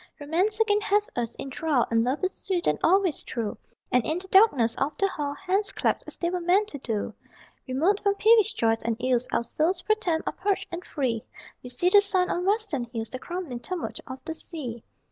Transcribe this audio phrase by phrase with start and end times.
[0.19, 3.55] Romance again hath us in thrall And Love is sweet and always true,
[3.91, 7.13] And in the darkness of the hall Hands clasp as they were meant to do.
[7.67, 11.23] Remote from peevish joys and ills Our souls, pro tem, are purged and free:
[11.61, 14.83] We see the sun on western hills, The crumbling tumult of the sea.